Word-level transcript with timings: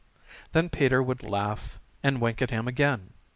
Then 0.53 0.69
Peter 0.71 1.03
would 1.03 1.21
laugh 1.21 1.79
and 2.01 2.19
wink 2.19 2.41
at 2.41 2.49
him 2.49 2.67
again. 2.67 3.13